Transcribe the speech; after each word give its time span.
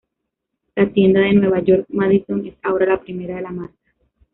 La 0.75 0.91
tienda 0.91 1.19
de 1.21 1.33
Nueva 1.33 1.61
York-Madison 1.61 2.47
es 2.47 2.55
ahora 2.63 2.87
la 2.87 2.99
primera 3.01 3.35
de 3.35 3.43
la 3.43 3.51
marca. 3.51 3.93